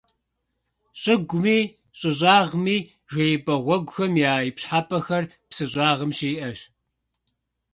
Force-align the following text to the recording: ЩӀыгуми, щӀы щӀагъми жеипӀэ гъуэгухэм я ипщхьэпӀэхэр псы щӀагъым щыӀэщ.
ЩӀыгуми, 1.01 1.59
щӀы 1.97 2.11
щӀагъми 2.17 2.77
жеипӀэ 3.11 3.55
гъуэгухэм 3.63 4.13
я 4.31 4.33
ипщхьэпӀэхэр 4.49 5.23
псы 5.49 5.65
щӀагъым 5.71 6.11
щыӀэщ. 6.17 6.59